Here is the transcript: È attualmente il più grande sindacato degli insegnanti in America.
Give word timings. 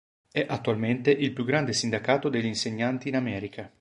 È 0.31 0.43
attualmente 0.49 1.11
il 1.11 1.31
più 1.31 1.43
grande 1.45 1.73
sindacato 1.73 2.29
degli 2.29 2.47
insegnanti 2.47 3.09
in 3.09 3.17
America. 3.17 3.69